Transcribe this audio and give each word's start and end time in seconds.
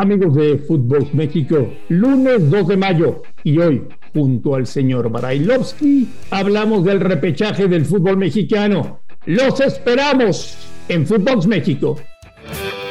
Amigos 0.00 0.36
de 0.36 0.58
Fútbol 0.58 1.08
México, 1.12 1.74
lunes 1.88 2.48
2 2.48 2.68
de 2.68 2.76
mayo 2.76 3.22
y 3.42 3.58
hoy, 3.58 3.82
junto 4.12 4.54
al 4.54 4.64
señor 4.64 5.10
Barailovsky, 5.10 6.06
hablamos 6.30 6.84
del 6.84 7.00
repechaje 7.00 7.66
del 7.66 7.84
fútbol 7.84 8.16
mexicano. 8.16 9.00
Los 9.26 9.58
esperamos 9.58 10.56
en 10.88 11.04
Footbox 11.04 11.48
México. 11.48 11.96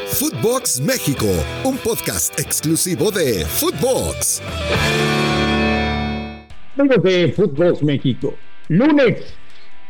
Footbox 0.07 0.81
México, 0.81 1.27
un 1.63 1.77
podcast 1.77 2.37
exclusivo 2.37 3.09
de 3.09 3.45
Footbox. 3.45 4.41
Amigos 6.77 7.03
de 7.03 7.31
Footbox 7.31 7.83
México, 7.83 8.33
lunes, 8.67 9.33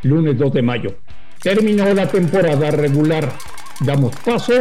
lunes 0.04 0.38
2 0.38 0.54
de 0.54 0.61
mayo. 0.61 0.95
Terminó 1.41 1.91
la 1.95 2.07
temporada 2.07 2.70
regular. 2.70 3.34
Damos 3.79 4.15
paso 4.18 4.54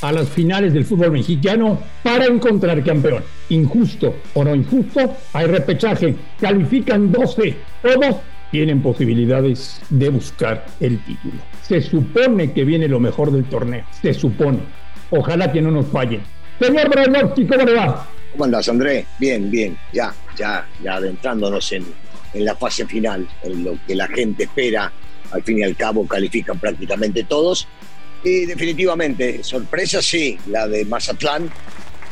a 0.00 0.12
las 0.12 0.28
finales 0.28 0.72
del 0.72 0.84
fútbol 0.84 1.12
mexicano 1.12 1.78
para 2.02 2.26
encontrar 2.26 2.82
campeón. 2.84 3.22
Injusto 3.48 4.16
o 4.34 4.44
no 4.44 4.54
injusto, 4.54 5.16
hay 5.32 5.46
repechaje, 5.46 6.14
califican 6.40 7.10
12, 7.10 7.56
todos 7.82 8.16
tienen 8.50 8.82
posibilidades 8.82 9.80
de 9.90 10.08
buscar 10.08 10.66
el 10.80 10.98
título. 11.04 11.34
Se 11.62 11.80
supone 11.80 12.52
que 12.52 12.64
viene 12.64 12.88
lo 12.88 13.00
mejor 13.00 13.32
del 13.32 13.44
torneo, 13.44 13.84
se 14.00 14.14
supone. 14.14 14.60
Ojalá 15.10 15.52
que 15.52 15.62
no 15.62 15.70
nos 15.70 15.86
fallen. 15.86 16.20
Señor 16.60 16.88
Branovsky, 16.88 17.46
¿cómo 17.46 17.64
le 17.64 17.74
va? 17.74 18.08
¿Cómo 18.32 18.44
andas, 18.44 18.68
André? 18.68 19.06
Bien, 19.18 19.50
bien, 19.50 19.76
ya, 19.92 20.12
ya, 20.36 20.66
ya 20.82 20.94
adentrándonos 20.94 21.72
en, 21.72 21.84
en 22.34 22.44
la 22.44 22.54
fase 22.54 22.86
final, 22.86 23.26
en 23.42 23.64
lo 23.64 23.78
que 23.86 23.94
la 23.94 24.08
gente 24.08 24.44
espera. 24.44 24.92
Al 25.32 25.42
fin 25.42 25.58
y 25.58 25.62
al 25.64 25.76
cabo 25.76 26.06
califican 26.06 26.58
prácticamente 26.58 27.24
todos 27.24 27.66
y 28.26 28.44
definitivamente, 28.44 29.44
sorpresa 29.44 30.02
sí, 30.02 30.36
la 30.48 30.66
de 30.66 30.84
Mazatlán, 30.84 31.48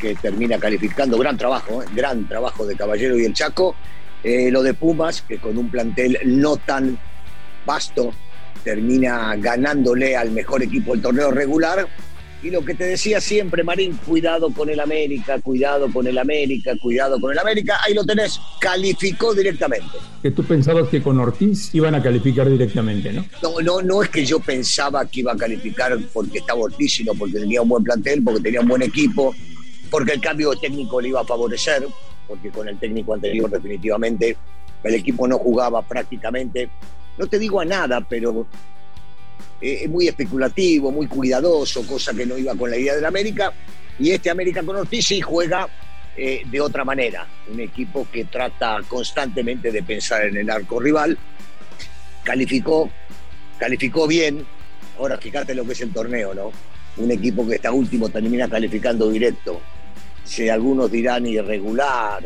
que 0.00 0.14
termina 0.14 0.60
calificando, 0.60 1.18
gran 1.18 1.36
trabajo, 1.36 1.82
¿eh? 1.82 1.86
gran 1.92 2.28
trabajo 2.28 2.64
de 2.64 2.76
Caballero 2.76 3.18
y 3.18 3.24
el 3.24 3.34
Chaco. 3.34 3.74
Eh, 4.22 4.48
lo 4.52 4.62
de 4.62 4.74
Pumas, 4.74 5.22
que 5.22 5.38
con 5.38 5.58
un 5.58 5.68
plantel 5.68 6.16
no 6.24 6.56
tan 6.56 6.96
vasto, 7.66 8.12
termina 8.62 9.34
ganándole 9.36 10.16
al 10.16 10.30
mejor 10.30 10.62
equipo 10.62 10.92
del 10.92 11.02
torneo 11.02 11.32
regular 11.32 11.88
y 12.44 12.50
lo 12.50 12.62
que 12.62 12.74
te 12.74 12.84
decía 12.84 13.22
siempre, 13.22 13.64
Marín, 13.64 13.98
cuidado 14.06 14.50
con 14.50 14.68
el 14.68 14.78
América, 14.78 15.40
cuidado 15.40 15.90
con 15.90 16.06
el 16.06 16.18
América, 16.18 16.76
cuidado 16.76 17.18
con 17.18 17.32
el 17.32 17.38
América. 17.38 17.78
Ahí 17.82 17.94
lo 17.94 18.04
tenés, 18.04 18.38
calificó 18.60 19.32
directamente. 19.34 19.96
Que 20.22 20.30
tú 20.30 20.44
pensabas 20.44 20.90
que 20.90 21.02
con 21.02 21.18
Ortiz 21.18 21.74
iban 21.74 21.94
a 21.94 22.02
calificar 22.02 22.50
directamente, 22.50 23.14
¿no? 23.14 23.24
No, 23.42 23.60
no, 23.62 23.80
no 23.80 24.02
es 24.02 24.10
que 24.10 24.26
yo 24.26 24.40
pensaba 24.40 25.06
que 25.06 25.20
iba 25.20 25.32
a 25.32 25.36
calificar 25.38 25.98
porque 26.12 26.38
estaba 26.38 26.60
Ortiz, 26.60 26.92
sino 26.92 27.14
porque 27.14 27.40
tenía 27.40 27.62
un 27.62 27.68
buen 27.70 27.82
plantel, 27.82 28.22
porque 28.22 28.40
tenía 28.40 28.60
un 28.60 28.68
buen 28.68 28.82
equipo, 28.82 29.34
porque 29.88 30.12
el 30.12 30.20
cambio 30.20 30.52
técnico 30.52 31.00
le 31.00 31.08
iba 31.08 31.22
a 31.22 31.24
favorecer, 31.24 31.86
porque 32.28 32.50
con 32.50 32.68
el 32.68 32.78
técnico 32.78 33.14
anterior 33.14 33.50
definitivamente 33.50 34.36
el 34.82 34.94
equipo 34.94 35.26
no 35.26 35.38
jugaba 35.38 35.80
prácticamente. 35.80 36.68
No 37.16 37.26
te 37.26 37.38
digo 37.38 37.60
a 37.60 37.64
nada, 37.64 38.06
pero 38.06 38.46
eh, 39.60 39.88
muy 39.88 40.08
especulativo, 40.08 40.90
muy 40.90 41.06
cuidadoso, 41.06 41.86
cosa 41.86 42.12
que 42.12 42.26
no 42.26 42.36
iba 42.36 42.54
con 42.54 42.70
la 42.70 42.76
idea 42.76 42.94
del 42.94 43.04
América. 43.04 43.52
Y 43.98 44.10
este 44.10 44.28
América 44.28 44.62
con 44.62 44.76
Ortiz 44.76 45.06
sí 45.06 45.20
juega 45.20 45.68
eh, 46.16 46.42
de 46.44 46.60
otra 46.60 46.84
manera. 46.84 47.26
Un 47.50 47.60
equipo 47.60 48.06
que 48.12 48.24
trata 48.24 48.80
constantemente 48.86 49.72
de 49.72 49.82
pensar 49.82 50.26
en 50.26 50.36
el 50.36 50.50
arco 50.50 50.80
rival. 50.80 51.16
Calificó, 52.22 52.90
calificó 53.58 54.06
bien. 54.06 54.44
Ahora 54.98 55.18
fíjate 55.18 55.54
lo 55.54 55.64
que 55.64 55.72
es 55.72 55.80
el 55.80 55.92
torneo, 55.92 56.34
¿no? 56.34 56.52
Un 56.96 57.10
equipo 57.10 57.46
que 57.46 57.56
está 57.56 57.72
último 57.72 58.08
termina 58.08 58.48
calificando 58.48 59.10
directo. 59.10 59.60
Si 60.24 60.48
algunos 60.48 60.90
dirán 60.90 61.26
irregular, 61.26 62.22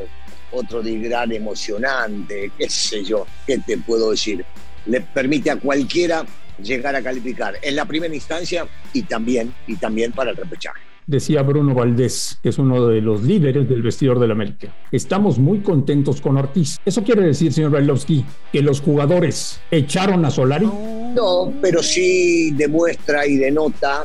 otros 0.51 0.85
dirán 0.85 1.33
emocionante, 1.33 2.51
qué 2.57 2.69
sé 2.69 3.05
yo, 3.05 3.27
qué 3.47 3.59
te 3.59 3.79
puedo 3.79 4.11
decir. 4.11 4.45
Le 4.87 5.01
permite 5.01 5.51
a 5.51 5.57
cualquiera 5.57 6.25
llegar 6.63 6.95
a 6.97 7.03
calificar 7.03 7.55
en 7.63 7.77
la 7.77 7.85
primera 7.85 8.15
instancia 8.15 8.67
y 8.93 9.03
también, 9.03 9.55
y 9.67 9.77
también 9.77 10.13
para 10.13 10.31
el 10.31 10.37
repechaje. 10.37 10.81
Decía 11.07 11.41
Bruno 11.41 11.75
Valdés, 11.75 12.39
que 12.43 12.51
es 12.51 12.59
uno 12.59 12.87
de 12.87 13.01
los 13.01 13.23
líderes 13.23 13.67
del 13.67 13.81
vestidor 13.81 14.19
del 14.19 14.31
América. 14.31 14.75
Estamos 14.93 15.39
muy 15.39 15.61
contentos 15.61 16.21
con 16.21 16.37
Ortiz. 16.37 16.79
¿Eso 16.85 17.03
quiere 17.03 17.23
decir, 17.23 17.51
señor 17.51 17.71
Bailovsky, 17.71 18.27
que 18.53 18.61
los 18.61 18.83
jugadores 18.83 19.59
echaron 19.71 20.27
a 20.27 20.31
Solari? 20.31 20.67
No, 20.67 21.51
pero 21.63 21.83
sí 21.83 22.51
demuestra 22.51 23.27
y 23.27 23.37
denota 23.37 24.05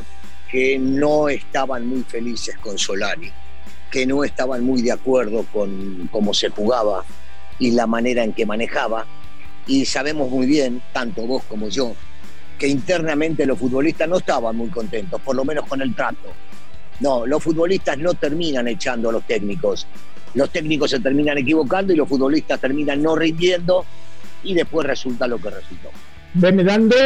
que 0.50 0.78
no 0.78 1.28
estaban 1.28 1.86
muy 1.86 2.04
felices 2.04 2.56
con 2.56 2.78
Solari, 2.78 3.30
que 3.90 4.06
no 4.06 4.24
estaban 4.24 4.64
muy 4.64 4.80
de 4.80 4.92
acuerdo 4.92 5.44
con 5.52 6.08
cómo 6.10 6.32
se 6.32 6.48
jugaba 6.48 7.04
y 7.58 7.72
la 7.72 7.86
manera 7.86 8.24
en 8.24 8.32
que 8.32 8.46
manejaba. 8.46 9.04
Y 9.66 9.84
sabemos 9.84 10.30
muy 10.30 10.46
bien, 10.46 10.80
tanto 10.94 11.26
vos 11.26 11.42
como 11.44 11.68
yo, 11.68 11.94
que 12.58 12.68
internamente 12.68 13.46
los 13.46 13.58
futbolistas 13.58 14.08
no 14.08 14.18
estaban 14.18 14.56
muy 14.56 14.68
contentos, 14.68 15.20
por 15.20 15.36
lo 15.36 15.44
menos 15.44 15.66
con 15.66 15.80
el 15.82 15.94
trato. 15.94 16.32
No, 17.00 17.26
los 17.26 17.42
futbolistas 17.42 17.98
no 17.98 18.14
terminan 18.14 18.68
echando 18.68 19.10
a 19.10 19.12
los 19.12 19.26
técnicos. 19.26 19.86
Los 20.34 20.50
técnicos 20.50 20.90
se 20.90 21.00
terminan 21.00 21.38
equivocando 21.38 21.92
y 21.92 21.96
los 21.96 22.08
futbolistas 22.08 22.60
terminan 22.60 23.02
no 23.02 23.16
rindiendo 23.16 23.84
y 24.42 24.54
después 24.54 24.86
resulta 24.86 25.26
lo 25.26 25.38
que 25.38 25.50
resultó. 25.50 25.90
Veme 26.34 26.64
dando 26.64 26.96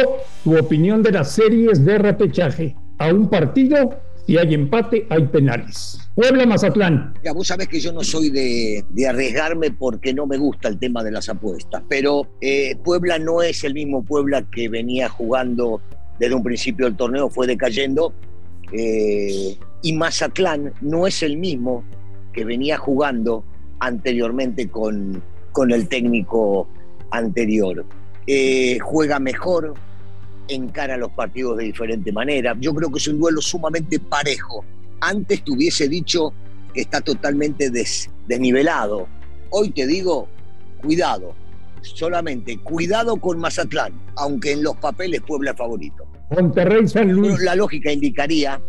tu 0.43 0.57
opinión 0.57 1.03
de 1.03 1.11
las 1.11 1.31
series 1.31 1.83
de 1.85 1.97
repechaje. 1.97 2.75
A 2.97 3.13
un 3.13 3.29
partido 3.29 4.01
si 4.29 4.37
hay 4.37 4.53
empate, 4.53 5.07
hay 5.09 5.25
penales. 5.25 5.99
Puebla 6.13 6.45
Mazatlán. 6.45 7.15
Ya, 7.23 7.33
vos 7.33 7.47
sabés 7.47 7.67
que 7.67 7.79
yo 7.79 7.91
no 7.91 8.03
soy 8.03 8.29
de, 8.29 8.85
arriesgarme 9.09 9.71
porque 9.71 10.13
no 10.13 10.27
me 10.27 10.37
gusta 10.37 10.67
el 10.67 10.77
tema 10.77 11.03
de 11.03 11.09
las 11.09 11.29
apuestas, 11.29 11.81
pero 11.89 12.27
eh, 12.39 12.75
Puebla 12.83 13.17
no 13.17 13.41
es 13.41 13.63
el 13.63 13.73
mismo 13.73 14.05
Puebla 14.05 14.45
que 14.51 14.69
venía 14.69 15.09
jugando 15.09 15.81
desde 16.19 16.35
un 16.35 16.43
principio 16.43 16.85
del 16.85 16.95
torneo, 16.95 17.31
fue 17.31 17.47
decayendo. 17.47 18.13
Eh, 18.71 19.57
y 19.81 19.93
Mazatlán 19.93 20.73
no 20.79 21.07
es 21.07 21.23
el 21.23 21.35
mismo 21.35 21.83
que 22.31 22.45
venía 22.45 22.77
jugando 22.77 23.43
anteriormente 23.79 24.69
con, 24.69 25.23
con 25.51 25.71
el 25.71 25.87
técnico 25.87 26.67
anterior. 27.09 27.83
Eh, 28.27 28.77
juega 28.77 29.17
mejor, 29.17 29.73
encara 30.49 30.97
los 30.97 31.11
partidos 31.11 31.57
de 31.57 31.65
diferente 31.65 32.11
manera. 32.11 32.55
Yo 32.59 32.73
creo 32.73 32.91
que 32.91 32.97
es 32.97 33.07
un 33.07 33.19
duelo 33.19 33.41
sumamente 33.41 33.99
parejo. 33.99 34.65
Antes 35.01 35.43
te 35.43 35.51
hubiese 35.51 35.87
dicho 35.87 36.33
que 36.73 36.81
está 36.81 37.01
totalmente 37.01 37.69
desnivelado. 38.27 39.07
Hoy 39.51 39.71
te 39.71 39.87
digo, 39.87 40.27
cuidado, 40.81 41.35
solamente 41.81 42.57
cuidado 42.59 43.17
con 43.17 43.39
Mazatlán, 43.39 43.93
aunque 44.15 44.51
en 44.51 44.63
los 44.63 44.75
papeles 44.77 45.21
Puebla 45.21 45.51
es 45.51 45.57
favorito. 45.57 46.05
Monterrey 46.31 46.87
San 46.87 47.11
Luis. 47.11 47.39
La 47.41 47.55
lógica 47.55 47.91
indicaría 47.91 48.61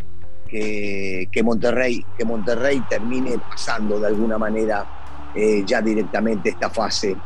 que, 0.49 1.43
Monterrey, 1.45 2.05
que 2.17 2.25
Monterrey 2.25 2.83
termine 2.89 3.39
pasando 3.39 4.01
de 4.01 4.07
alguna 4.07 4.39
manera 4.39 5.31
eh, 5.35 5.63
ya 5.65 5.81
directamente 5.81 6.51
esta 6.51 6.71
fase 6.71 7.17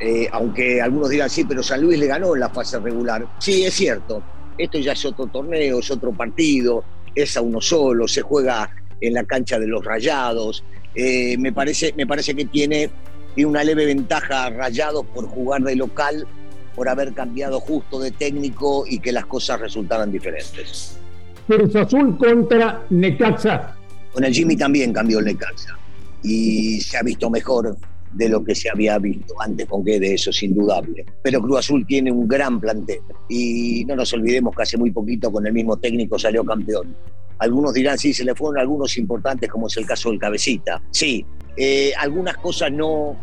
eh, 0.00 0.28
aunque 0.32 0.80
algunos 0.80 1.10
dirán, 1.10 1.28
sí, 1.28 1.44
pero 1.44 1.62
San 1.62 1.82
Luis 1.82 1.98
le 1.98 2.06
ganó 2.06 2.34
en 2.34 2.40
la 2.40 2.48
fase 2.48 2.78
regular. 2.78 3.26
Sí, 3.38 3.64
es 3.64 3.74
cierto, 3.74 4.22
esto 4.56 4.78
ya 4.78 4.92
es 4.92 5.04
otro 5.04 5.26
torneo, 5.26 5.78
es 5.80 5.90
otro 5.90 6.12
partido, 6.12 6.82
es 7.14 7.36
a 7.36 7.42
uno 7.42 7.60
solo, 7.60 8.08
se 8.08 8.22
juega 8.22 8.70
en 9.00 9.12
la 9.12 9.24
cancha 9.24 9.58
de 9.58 9.66
los 9.66 9.84
Rayados. 9.84 10.64
Eh, 10.94 11.36
me, 11.38 11.52
parece, 11.52 11.92
me 11.96 12.06
parece 12.06 12.34
que 12.34 12.46
tiene, 12.46 12.90
tiene 13.34 13.50
una 13.50 13.62
leve 13.62 13.84
ventaja 13.84 14.48
Rayados 14.48 15.04
por 15.14 15.26
jugar 15.26 15.62
de 15.62 15.76
local, 15.76 16.26
por 16.74 16.88
haber 16.88 17.12
cambiado 17.12 17.60
justo 17.60 18.00
de 18.00 18.10
técnico 18.10 18.84
y 18.86 19.00
que 19.00 19.12
las 19.12 19.26
cosas 19.26 19.60
resultaran 19.60 20.10
diferentes. 20.10 20.98
Cruz 21.46 21.76
Azul 21.76 22.16
contra 22.16 22.86
Necaxa. 22.88 23.76
Con 24.12 24.24
el 24.24 24.32
Jimmy 24.32 24.56
también 24.56 24.92
cambió 24.92 25.18
el 25.18 25.26
Necaxa 25.26 25.76
y 26.22 26.80
se 26.80 26.96
ha 26.96 27.02
visto 27.02 27.28
mejor 27.30 27.76
de 28.12 28.28
lo 28.28 28.42
que 28.42 28.54
se 28.54 28.68
había 28.68 28.98
visto 28.98 29.34
antes 29.40 29.66
con 29.66 29.84
de 29.84 30.14
eso 30.14 30.30
es 30.30 30.42
indudable. 30.42 31.04
Pero 31.22 31.40
Cruz 31.40 31.60
Azul 31.60 31.86
tiene 31.86 32.10
un 32.10 32.26
gran 32.26 32.60
plantel 32.60 33.00
y 33.28 33.84
no 33.86 33.96
nos 33.96 34.12
olvidemos 34.12 34.54
que 34.54 34.62
hace 34.62 34.76
muy 34.76 34.90
poquito 34.90 35.30
con 35.30 35.46
el 35.46 35.52
mismo 35.52 35.76
técnico 35.76 36.18
salió 36.18 36.44
campeón. 36.44 36.94
Algunos 37.38 37.72
dirán, 37.72 37.98
sí, 37.98 38.12
se 38.12 38.24
le 38.24 38.34
fueron 38.34 38.58
algunos 38.58 38.98
importantes, 38.98 39.48
como 39.48 39.68
es 39.68 39.76
el 39.78 39.86
caso 39.86 40.10
del 40.10 40.18
Cabecita. 40.18 40.82
Sí, 40.90 41.24
eh, 41.56 41.92
algunas 41.98 42.36
cosas 42.36 42.70
no, 42.70 43.16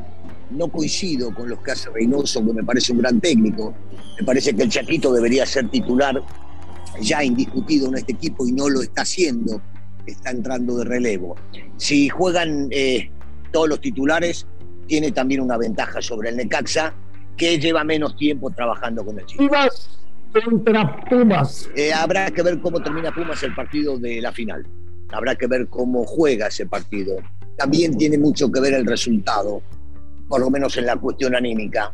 no 0.51 0.67
coincido 0.69 1.33
con 1.33 1.49
los 1.49 1.59
que 1.59 1.71
hace 1.71 1.89
Reynoso, 1.91 2.43
que 2.45 2.53
me 2.53 2.63
parece 2.63 2.93
un 2.93 2.99
gran 2.99 3.19
técnico. 3.21 3.75
Me 4.19 4.25
parece 4.25 4.55
que 4.55 4.63
el 4.63 4.69
Chaquito 4.69 5.13
debería 5.13 5.45
ser 5.45 5.69
titular 5.69 6.21
ya 6.99 7.23
indiscutido 7.23 7.89
en 7.89 7.97
este 7.97 8.13
equipo 8.13 8.47
y 8.47 8.53
no 8.53 8.69
lo 8.69 8.81
está 8.81 9.03
haciendo. 9.03 9.61
Está 10.07 10.31
entrando 10.31 10.77
de 10.77 10.85
relevo. 10.85 11.35
Si 11.75 12.09
juegan 12.09 12.69
eh, 12.71 13.11
todos 13.51 13.69
los 13.69 13.81
titulares, 13.81 14.47
tiene 14.87 15.11
también 15.11 15.41
una 15.41 15.57
ventaja 15.57 16.01
sobre 16.01 16.29
el 16.29 16.37
Necaxa, 16.37 16.93
que 17.35 17.59
lleva 17.59 17.83
menos 17.83 18.15
tiempo 18.15 18.49
trabajando 18.49 19.05
con 19.05 19.19
el 19.19 19.25
Chile. 19.25 19.47
Pumas 19.47 19.89
contra 20.33 21.05
Pumas. 21.05 21.69
Eh, 21.75 21.93
habrá 21.93 22.31
que 22.31 22.41
ver 22.41 22.59
cómo 22.59 22.81
termina 22.81 23.13
Pumas 23.13 23.41
el 23.43 23.53
partido 23.53 23.97
de 23.97 24.21
la 24.21 24.31
final. 24.31 24.65
habrá 25.11 25.35
que 25.35 25.47
ver 25.47 25.67
cómo 25.67 26.03
juega 26.03 26.47
ese 26.47 26.65
partido. 26.65 27.17
También 27.57 27.97
tiene 27.97 28.17
mucho 28.17 28.51
que 28.51 28.59
ver 28.59 28.73
el 28.73 28.85
resultado, 28.85 29.61
por 30.27 30.41
lo 30.41 30.49
menos 30.49 30.77
en 30.77 30.85
la 30.85 30.97
cuestión 30.97 31.35
anímica, 31.35 31.93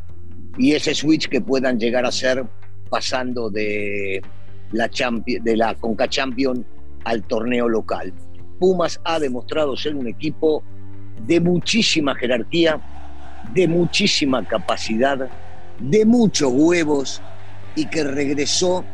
y 0.57 0.73
ese 0.73 0.95
switch 0.95 1.29
que 1.29 1.41
puedan 1.41 1.79
llegar 1.79 2.05
a 2.05 2.11
ser 2.11 2.45
pasando 2.89 3.49
de 3.49 4.21
la, 4.71 4.89
de 5.41 5.57
la 5.57 5.75
Conca 5.75 6.07
Champion 6.07 6.65
al 7.05 7.23
torneo 7.23 7.69
local. 7.69 8.13
Pumas 8.59 8.99
ha 9.03 9.19
demostrado 9.19 9.75
ser 9.75 9.95
un 9.95 10.07
equipo 10.07 10.63
de 11.19 11.39
muchísima 11.39 12.15
jerarquía, 12.15 12.79
de 13.53 13.67
muchísima 13.67 14.45
capacidad, 14.45 15.29
de 15.79 16.05
muchos 16.05 16.51
huevos 16.53 17.21
y 17.75 17.85
que 17.85 18.03
regresó 18.03 18.85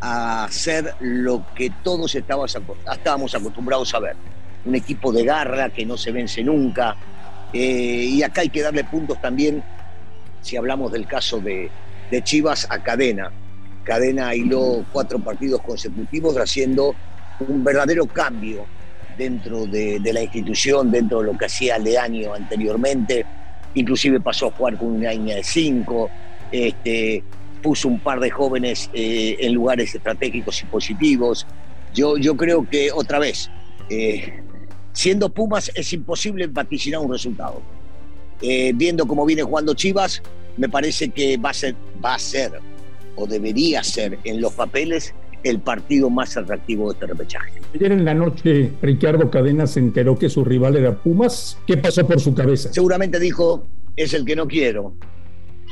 a 0.00 0.44
hacer 0.44 0.94
lo 1.00 1.44
que 1.54 1.70
todos 1.82 2.14
estábamos 2.14 3.34
acostumbrados 3.34 3.94
a 3.94 4.00
ver. 4.00 4.16
Un 4.64 4.74
equipo 4.74 5.12
de 5.12 5.24
garra 5.24 5.70
que 5.70 5.86
no 5.86 5.96
se 5.96 6.12
vence 6.12 6.42
nunca. 6.42 6.96
Eh, 7.52 8.08
y 8.10 8.22
acá 8.22 8.42
hay 8.42 8.48
que 8.48 8.62
darle 8.62 8.84
puntos 8.84 9.20
también, 9.20 9.62
si 10.42 10.56
hablamos 10.56 10.92
del 10.92 11.06
caso 11.06 11.40
de, 11.40 11.70
Chivas, 12.22 12.66
a 12.70 12.82
Cadena. 12.82 13.30
Cadena 13.84 14.34
hiló 14.34 14.84
cuatro 14.92 15.18
partidos 15.20 15.60
consecutivos 15.62 16.36
haciendo 16.36 16.94
un 17.40 17.62
verdadero 17.62 18.06
cambio 18.06 18.66
dentro 19.16 19.66
de, 19.66 20.00
la 20.12 20.22
institución, 20.22 20.90
dentro 20.90 21.20
de 21.20 21.26
lo 21.26 21.38
que 21.38 21.46
hacía 21.46 21.78
Leaño 21.78 22.34
anteriormente. 22.34 23.24
Inclusive 23.74 24.20
pasó 24.20 24.46
a 24.46 24.50
jugar 24.52 24.76
con 24.78 24.88
una 24.88 25.12
línea 25.12 25.36
de 25.36 25.44
cinco, 25.44 26.10
este, 26.50 27.22
puso 27.62 27.88
un 27.88 28.00
par 28.00 28.20
de 28.20 28.30
jóvenes 28.30 28.90
eh, 28.92 29.36
en 29.40 29.52
lugares 29.52 29.94
estratégicos 29.94 30.62
y 30.62 30.66
positivos. 30.66 31.46
Yo, 31.94 32.16
yo 32.16 32.36
creo 32.36 32.68
que 32.68 32.90
otra 32.92 33.18
vez, 33.18 33.50
eh, 33.90 34.42
siendo 34.92 35.28
Pumas 35.28 35.70
es 35.74 35.92
imposible 35.92 36.46
vaticinar 36.46 37.00
un 37.00 37.12
resultado. 37.12 37.62
Eh, 38.40 38.72
viendo 38.74 39.06
cómo 39.06 39.24
viene 39.24 39.42
jugando 39.42 39.74
Chivas, 39.74 40.22
me 40.56 40.68
parece 40.68 41.08
que 41.10 41.36
va 41.36 41.50
a 41.50 41.54
ser, 41.54 41.74
va 42.04 42.14
a 42.14 42.18
ser 42.18 42.52
o 43.16 43.26
debería 43.26 43.82
ser 43.82 44.18
en 44.24 44.40
los 44.40 44.52
papeles 44.52 45.14
el 45.48 45.60
partido 45.60 46.10
más 46.10 46.36
atractivo 46.36 46.88
de 46.88 46.94
este 46.94 47.06
repechaje. 47.06 47.60
Ayer 47.74 47.92
en 47.92 48.04
la 48.04 48.14
noche 48.14 48.72
Ricardo 48.82 49.30
Cadena 49.30 49.66
se 49.66 49.80
enteró 49.80 50.18
que 50.18 50.28
su 50.28 50.44
rival 50.44 50.76
era 50.76 50.96
Pumas. 50.96 51.58
¿Qué 51.66 51.76
pasó 51.76 52.06
por 52.06 52.20
su 52.20 52.34
cabeza? 52.34 52.72
Seguramente 52.72 53.20
dijo, 53.20 53.66
es 53.94 54.12
el 54.14 54.24
que 54.24 54.34
no 54.34 54.46
quiero, 54.46 54.94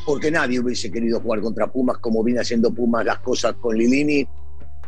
porque 0.06 0.30
nadie 0.30 0.60
hubiese 0.60 0.90
querido 0.90 1.20
jugar 1.20 1.40
contra 1.40 1.66
Pumas 1.66 1.98
como 1.98 2.22
viene 2.22 2.40
haciendo 2.40 2.72
Pumas 2.72 3.04
las 3.04 3.18
cosas 3.18 3.54
con 3.54 3.76
Lilini 3.76 4.26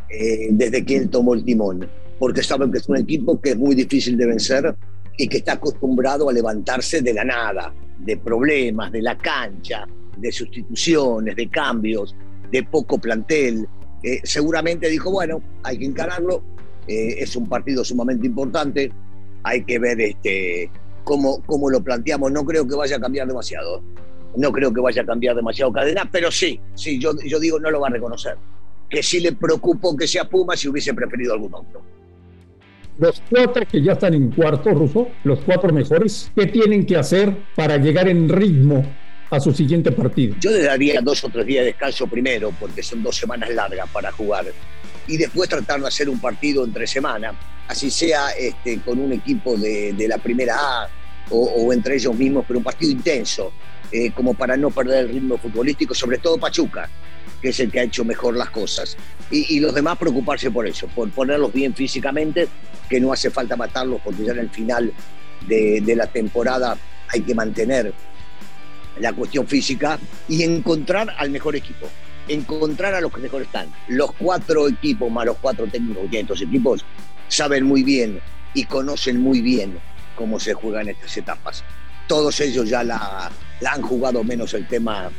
eh, 0.09 0.47
desde 0.51 0.85
que 0.85 0.97
él 0.97 1.09
tomó 1.09 1.33
el 1.33 1.43
timón, 1.43 1.87
porque 2.17 2.41
saben 2.41 2.71
que 2.71 2.77
es 2.77 2.87
un 2.87 2.97
equipo 2.97 3.41
que 3.41 3.51
es 3.51 3.57
muy 3.57 3.75
difícil 3.75 4.17
de 4.17 4.25
vencer 4.25 4.75
y 5.17 5.27
que 5.27 5.37
está 5.37 5.53
acostumbrado 5.53 6.29
a 6.29 6.33
levantarse 6.33 7.01
de 7.01 7.13
la 7.13 7.25
nada, 7.25 7.73
de 7.99 8.17
problemas, 8.17 8.91
de 8.91 9.01
la 9.01 9.17
cancha, 9.17 9.85
de 10.17 10.31
sustituciones, 10.31 11.35
de 11.35 11.49
cambios, 11.49 12.15
de 12.51 12.63
poco 12.63 12.97
plantel, 12.99 13.67
seguramente 14.23 14.89
dijo, 14.89 15.11
bueno, 15.11 15.41
hay 15.63 15.77
que 15.77 15.85
encararlo, 15.85 16.43
eh, 16.87 17.15
es 17.19 17.35
un 17.35 17.47
partido 17.47 17.83
sumamente 17.83 18.27
importante, 18.27 18.91
hay 19.43 19.63
que 19.63 19.79
ver 19.79 19.99
este, 19.99 20.69
cómo, 21.03 21.41
cómo 21.45 21.69
lo 21.69 21.83
planteamos, 21.83 22.31
no 22.31 22.45
creo 22.45 22.67
que 22.67 22.75
vaya 22.75 22.97
a 22.97 22.99
cambiar 22.99 23.27
demasiado, 23.27 23.81
no 24.35 24.51
creo 24.51 24.73
que 24.73 24.81
vaya 24.81 25.01
a 25.01 25.05
cambiar 25.05 25.35
demasiado 25.35 25.71
cadena, 25.71 26.07
pero 26.11 26.31
sí, 26.31 26.59
sí, 26.75 26.99
yo, 26.99 27.11
yo 27.25 27.39
digo, 27.39 27.59
no 27.59 27.71
lo 27.71 27.79
va 27.79 27.87
a 27.87 27.91
reconocer, 27.91 28.37
que 28.89 29.01
sí 29.03 29.19
le 29.19 29.33
preocupó 29.33 29.95
que 29.95 30.07
sea 30.07 30.25
Puma 30.25 30.55
si 30.55 30.67
hubiese 30.67 30.93
preferido 30.93 31.33
algún 31.33 31.53
otro. 31.53 31.81
Los 32.99 33.21
cuatro 33.29 33.63
que 33.69 33.81
ya 33.83 33.93
están 33.93 34.15
en 34.15 34.31
cuarto, 34.31 34.71
Ruso, 34.71 35.09
los 35.23 35.39
cuatro 35.41 35.71
mejores, 35.71 36.31
¿qué 36.35 36.47
tienen 36.47 36.85
que 36.85 36.97
hacer 36.97 37.35
para 37.55 37.77
llegar 37.77 38.07
en 38.07 38.27
ritmo 38.27 38.83
a 39.29 39.39
su 39.39 39.53
siguiente 39.53 39.91
partido? 39.91 40.35
Yo 40.39 40.51
le 40.51 40.63
daría 40.63 41.01
dos 41.01 41.23
o 41.23 41.29
tres 41.29 41.45
días 41.45 41.61
de 41.61 41.71
descanso 41.71 42.07
primero, 42.07 42.53
porque 42.59 42.81
son 42.83 43.03
dos 43.03 43.15
semanas 43.17 43.49
largas 43.49 43.89
para 43.89 44.11
jugar, 44.11 44.45
y 45.07 45.17
después 45.17 45.49
tratar 45.49 45.79
de 45.81 45.87
hacer 45.87 46.09
un 46.09 46.19
partido 46.19 46.63
entre 46.63 46.87
semana, 46.87 47.33
así 47.67 47.89
sea 47.89 48.29
este, 48.31 48.79
con 48.79 48.99
un 48.99 49.13
equipo 49.13 49.55
de, 49.57 50.05
la 50.07 50.17
primera 50.17 50.55
A 50.57 50.89
o, 51.29 51.73
entre 51.73 51.95
ellos 51.95 52.15
mismos, 52.15 52.45
pero 52.47 52.59
un 52.59 52.63
partido 52.63 52.91
intenso, 52.91 53.51
eh, 53.91 54.11
como 54.11 54.33
para 54.33 54.55
no 54.55 54.69
perder 54.69 55.05
el 55.05 55.09
ritmo 55.09 55.37
futbolístico, 55.37 55.93
sobre 55.93 56.17
todo 56.17 56.37
Pachuca, 56.37 56.89
que 57.41 57.49
es 57.49 57.59
el 57.59 57.71
que 57.71 57.81
ha 57.81 57.83
hecho 57.83 58.05
mejor 58.05 58.35
las 58.35 58.49
cosas. 58.49 58.97
Y, 59.29 59.59
los 59.59 59.75
demás 59.75 59.97
preocuparse 59.97 60.49
por 60.51 60.67
eso, 60.67 60.87
por 60.87 61.09
ponerlos 61.11 61.51
bien 61.53 61.73
físicamente, 61.73 62.47
que 62.89 62.99
no 62.99 63.11
hace 63.11 63.29
falta 63.29 63.57
matarlos, 63.57 63.99
porque 64.03 64.23
ya 64.23 64.31
en 64.31 64.39
el 64.39 64.49
final 64.49 64.93
de, 65.47 65.81
de 65.81 65.95
la 65.95 66.07
temporada 66.07 66.77
hay 67.09 67.21
que 67.21 67.35
mantener 67.35 67.93
la 68.99 69.13
cuestión 69.13 69.47
física 69.47 69.99
y 70.27 70.43
encontrar 70.43 71.13
al 71.17 71.29
mejor 71.29 71.55
equipo, 71.55 71.87
encontrar 72.27 72.93
a 72.93 73.01
los 73.01 73.11
que 73.11 73.21
mejor 73.21 73.41
están. 73.43 73.67
Los 73.87 74.11
cuatro 74.13 74.67
equipos 74.67 75.11
más 75.11 75.25
los 75.25 75.37
cuatro 75.37 75.67
técnicos 75.67 76.03
que 76.03 76.09
tienen 76.09 76.25
estos 76.25 76.41
equipos 76.41 76.85
saben 77.27 77.63
muy 77.65 77.83
bien 77.83 78.19
y 78.53 78.63
conocen 78.65 79.19
muy 79.21 79.41
bien 79.41 79.77
cómo 80.15 80.39
se 80.39 80.53
juegan 80.53 80.89
estas 80.89 81.15
etapas. 81.17 81.63
Todos 82.07 82.39
ellos 82.39 82.69
ya 82.69 82.83
la, 82.83 83.31
han 83.65 83.81
jugado 83.81 84.23
menos 84.23 84.53
el 84.53 84.67
tema 84.67 85.09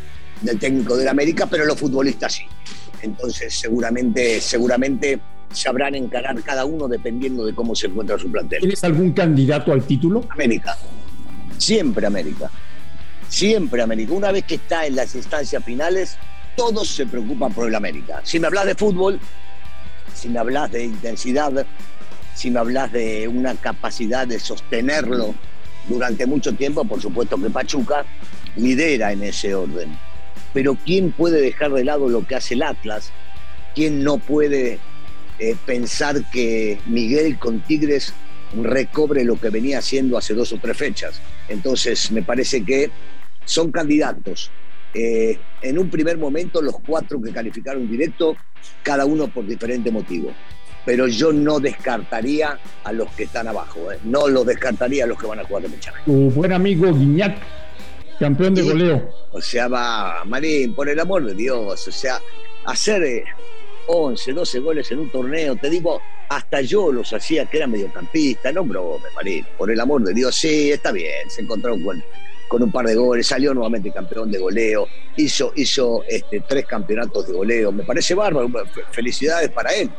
del 0.41 0.59
técnico 0.59 0.97
del 0.97 1.09
América, 1.09 1.47
pero 1.47 1.65
los 1.65 1.79
futbolistas 1.79 2.35
sí. 2.35 2.45
Entonces 3.03 3.55
seguramente, 3.55 4.41
seguramente 4.41 5.21
sabrán 5.53 5.95
encarar 5.95 6.41
cada 6.43 6.65
uno 6.65 6.89
dependiendo 6.89 7.45
de 7.45 7.55
cómo 7.55 7.75
se 7.75 7.87
encuentra 7.87 8.19
su 8.19 8.31
plantel. 8.31 8.61
¿Tienes 8.61 8.85
algún 8.85 9.13
candidato 9.13 9.73
al 9.73 9.85
título? 9.85 10.25
América. 10.31 10.77
Siempre 11.57 12.07
América. 12.07 12.51
Siempre 13.29 13.83
América. 13.83 14.13
Una 14.13 14.33
vez 14.33 14.45
que 14.45 14.57
está 14.57 14.87
en 14.87 14.97
las 14.97 15.15
instancias 15.15 15.63
finales, 15.65 16.17
todos 16.57 16.89
se 16.89 17.07
preocupan 17.07 17.53
por 17.53 17.69
el 17.69 17.75
América. 17.75 18.21
Si 18.25 18.41
me 18.41 18.47
hablas 18.47 18.67
de 18.67 18.75
fútbol, 18.75 19.21
si 20.15 20.29
me 20.29 20.39
hablas 20.39 20.73
de 20.73 20.85
intensidad, 20.85 21.67
si 22.35 22.51
me 22.51 22.59
hablas 22.59 22.93
de 22.93 23.29
una 23.29 23.55
capacidad 23.55 24.27
de 24.27 24.41
sostenerlo 24.41 25.35
durante 25.89 26.27
mucho 26.27 26.55
tiempo, 26.55 26.85
por 26.85 27.01
supuesto 27.01 27.37
que 27.37 27.51
Pachuca 27.51 28.05
lidera 28.57 29.13
en 29.13 29.23
ese 29.23 29.55
orden. 29.55 29.97
Pero 30.53 30.77
¿quién 30.85 31.13
puede 31.13 31.41
dejar 31.41 31.73
de 31.73 31.85
lado 31.85 32.09
lo 32.09 32.27
que 32.27 32.35
hace 32.35 32.55
el 32.55 32.63
Atlas? 32.63 33.13
¿Quién 33.75 34.03
no 34.03 34.19
puede 34.19 34.79
eh, 35.39 35.57
pensar 35.67 36.29
que 36.31 36.81
Miguel 36.87 37.39
con 37.39 37.61
Tigres 37.61 38.13
recobre 38.61 39.25
lo 39.25 39.39
que 39.39 39.51
venía 39.51 39.79
haciendo 39.79 40.17
hace 40.17 40.35
dos 40.35 40.53
o 40.53 40.59
tres 40.59 40.77
fechas? 40.77 41.21
Entonces, 41.49 42.11
me 42.11 42.23
parece 42.23 42.65
que 42.65 42.91
son 43.49 43.73
candidatos. 43.73 44.51
Eh, 44.95 45.39
en 45.63 45.79
un 45.79 45.91
primer 45.91 46.19
momento, 46.19 46.63
los 46.63 46.77
cuatro 46.87 47.21
que 47.21 47.33
calificaron 47.33 47.91
directo, 47.91 48.37
cada 48.83 49.05
uno 49.05 49.29
por 49.29 49.47
diferente 49.47 49.91
motivo. 49.91 50.33
Pero 50.85 51.07
yo 51.07 51.33
no 51.33 51.59
descartaría 51.59 52.59
a 52.85 52.93
los 52.93 53.11
que 53.13 53.25
están 53.25 53.49
abajo, 53.49 53.91
¿eh? 53.93 53.99
no 54.05 54.29
los 54.29 54.47
descartaría 54.47 55.05
a 55.05 55.07
los 55.07 55.19
que 55.19 55.27
van 55.27 55.41
a 55.41 55.45
jugar 55.45 55.65
de 55.65 55.69
mechaje. 55.71 56.03
Tu 56.05 56.31
buen 56.31 56.53
amigo 56.53 56.93
Guiñac, 56.93 57.37
campeón 58.19 58.55
de 58.55 58.63
goleo. 58.63 59.11
O 59.33 59.41
sea, 59.41 59.69
va, 59.69 60.25
Marín, 60.25 60.75
por 60.75 60.89
el 60.89 60.99
amor 61.01 61.25
de 61.25 61.35
Dios, 61.35 61.89
o 61.89 61.93
sea, 61.93 62.21
hacer 62.65 63.25
11, 63.87 64.31
eh, 64.31 64.35
12 64.35 64.59
goles 64.61 64.91
en 64.91 65.01
un 65.01 65.11
torneo, 65.11 65.57
te 65.57 65.69
digo, 65.69 66.01
hasta 66.29 66.61
yo 66.63 66.91
los 66.91 67.13
hacía 67.13 67.47
que 67.47 67.59
era 67.59 67.67
mediocampista, 67.67 68.51
no 68.53 68.65
brome, 68.65 69.05
Marín, 69.15 69.47
por 69.59 69.71
el 69.71 69.81
amor 69.81 70.03
de 70.03 70.15
Dios, 70.15 70.35
sí, 70.35 70.71
está 70.71 70.91
bien, 70.91 71.29
se 71.29 71.43
encontró 71.43 71.77
con 71.83 72.03
con 72.49 72.63
un 72.63 72.73
par 72.73 72.87
de 72.87 72.95
goles, 72.95 73.27
salió 73.27 73.53
nuevamente 73.55 73.93
campeón 73.93 74.31
de 74.31 74.39
goleo, 74.39 74.87
hizo, 75.17 75.53
hizo 75.55 76.03
este, 76.09 76.41
tres 76.41 76.67
campeonatos 76.67 77.27
de 77.29 77.35
goleo, 77.35 77.71
me 77.71 77.85
parece 77.85 78.15
bárbaro, 78.15 78.51
felicidades 78.91 79.51
para 79.51 79.71
él, 79.75 79.91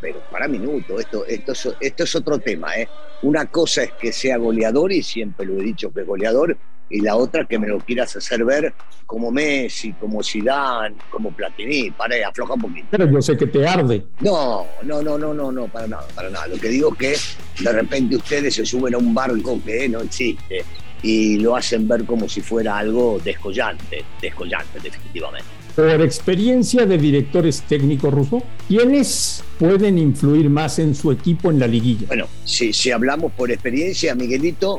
pero 0.00 0.20
para 0.30 0.48
minuto, 0.48 0.98
esto, 0.98 1.24
esto, 1.24 1.52
es, 1.52 1.68
esto 1.80 2.04
es 2.04 2.14
otro 2.16 2.38
tema, 2.38 2.76
¿eh? 2.76 2.88
Una 3.22 3.46
cosa 3.46 3.84
es 3.84 3.92
que 3.92 4.12
sea 4.12 4.36
goleador, 4.36 4.92
y 4.92 5.02
siempre 5.02 5.46
lo 5.46 5.58
he 5.58 5.62
dicho 5.62 5.90
que 5.92 6.00
es 6.00 6.06
goleador, 6.06 6.58
y 6.90 7.00
la 7.00 7.16
otra 7.16 7.46
que 7.46 7.58
me 7.58 7.66
lo 7.66 7.78
quieras 7.78 8.14
hacer 8.16 8.44
ver 8.44 8.74
como 9.06 9.30
Messi, 9.30 9.92
como 9.94 10.22
Zidane, 10.22 10.96
como 11.10 11.30
Platini, 11.30 11.90
para 11.90 12.28
afloja 12.28 12.54
un 12.54 12.60
poquito. 12.60 12.86
Pero 12.90 13.10
yo 13.10 13.22
sé 13.22 13.36
que 13.36 13.46
te 13.46 13.66
arde. 13.66 14.04
No, 14.20 14.66
no, 14.82 15.02
no, 15.02 15.16
no, 15.16 15.32
no, 15.32 15.50
no, 15.50 15.68
para 15.68 15.86
nada, 15.86 16.06
para 16.14 16.30
nada. 16.30 16.46
Lo 16.46 16.56
que 16.56 16.68
digo 16.68 16.94
es 17.00 17.36
que 17.56 17.64
de 17.64 17.72
repente 17.72 18.16
ustedes 18.16 18.54
se 18.54 18.66
suben 18.66 18.94
a 18.94 18.98
un 18.98 19.14
barco 19.14 19.58
que 19.64 19.88
no 19.88 20.00
existe 20.00 20.64
y 21.04 21.36
lo 21.36 21.54
hacen 21.54 21.86
ver 21.86 22.04
como 22.04 22.28
si 22.30 22.40
fuera 22.40 22.78
algo 22.78 23.20
descollante, 23.22 24.02
descollante 24.22 24.80
definitivamente. 24.80 25.46
Por 25.76 26.00
experiencia 26.00 26.86
de 26.86 26.96
directores 26.96 27.62
técnicos 27.62 28.14
rusos, 28.14 28.42
¿quiénes 28.66 29.44
pueden 29.58 29.98
influir 29.98 30.48
más 30.48 30.78
en 30.78 30.94
su 30.94 31.12
equipo 31.12 31.50
en 31.50 31.58
la 31.58 31.66
liguilla? 31.66 32.06
Bueno, 32.06 32.26
si, 32.44 32.72
si 32.72 32.90
hablamos 32.90 33.32
por 33.32 33.50
experiencia, 33.50 34.14
Miguelito, 34.14 34.78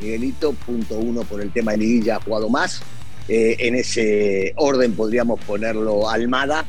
Miguelito, 0.00 0.52
punto 0.52 0.98
uno 0.98 1.22
por 1.22 1.40
el 1.40 1.50
tema 1.50 1.72
de 1.72 1.78
liguilla, 1.78 2.16
ha 2.16 2.20
jugado 2.20 2.48
más. 2.48 2.82
Eh, 3.28 3.56
en 3.58 3.74
ese 3.74 4.52
orden 4.56 4.92
podríamos 4.92 5.40
ponerlo 5.40 6.08
Almada, 6.08 6.64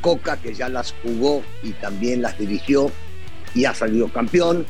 Coca, 0.00 0.38
que 0.38 0.54
ya 0.54 0.70
las 0.70 0.94
jugó 1.02 1.42
y 1.62 1.72
también 1.72 2.22
las 2.22 2.38
dirigió, 2.38 2.90
y 3.54 3.66
ha 3.66 3.74
salido 3.74 4.08
campeón. 4.08 4.64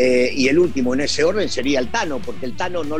Eh, 0.00 0.32
y 0.32 0.46
el 0.46 0.60
último 0.60 0.94
en 0.94 1.00
ese 1.00 1.24
orden 1.24 1.48
sería 1.48 1.80
el 1.80 1.88
Tano, 1.88 2.20
porque 2.24 2.46
el 2.46 2.54
Tano 2.54 2.84
no 2.84 2.94